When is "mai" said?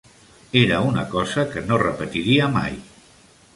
2.59-2.83